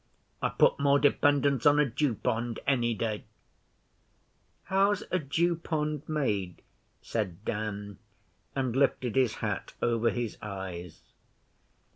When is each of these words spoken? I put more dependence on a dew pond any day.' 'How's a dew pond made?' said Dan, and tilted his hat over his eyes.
I 0.41 0.49
put 0.49 0.79
more 0.79 0.97
dependence 0.97 1.63
on 1.67 1.77
a 1.77 1.85
dew 1.85 2.15
pond 2.15 2.59
any 2.65 2.95
day.' 2.95 3.23
'How's 4.63 5.03
a 5.11 5.19
dew 5.19 5.55
pond 5.55 6.09
made?' 6.09 6.63
said 7.03 7.45
Dan, 7.45 7.99
and 8.55 8.73
tilted 8.73 9.15
his 9.15 9.35
hat 9.45 9.75
over 9.79 10.09
his 10.09 10.39
eyes. 10.41 11.03